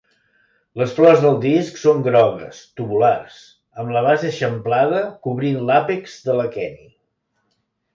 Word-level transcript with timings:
Les 0.81 0.95
flors 0.99 1.21
del 1.25 1.37
disc 1.43 1.77
són 1.81 2.01
grogues, 2.07 2.63
tubulars, 2.81 3.37
amb 3.85 3.95
la 3.99 4.05
base 4.09 4.29
eixamplada 4.33 5.07
cobrint 5.29 5.65
l'àpex 5.71 6.21
de 6.29 6.43
l'aqueni. 6.43 6.95